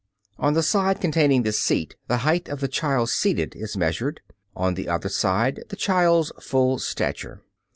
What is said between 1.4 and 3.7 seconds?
the seat the height of the child seated